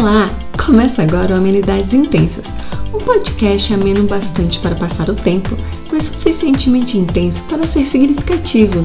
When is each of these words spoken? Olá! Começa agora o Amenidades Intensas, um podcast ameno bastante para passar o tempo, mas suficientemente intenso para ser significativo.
Olá! 0.00 0.30
Começa 0.64 1.02
agora 1.02 1.34
o 1.34 1.36
Amenidades 1.36 1.92
Intensas, 1.92 2.46
um 2.94 2.96
podcast 2.96 3.74
ameno 3.74 4.04
bastante 4.04 4.58
para 4.60 4.74
passar 4.74 5.10
o 5.10 5.14
tempo, 5.14 5.54
mas 5.92 6.04
suficientemente 6.04 6.96
intenso 6.96 7.44
para 7.44 7.66
ser 7.66 7.84
significativo. 7.84 8.82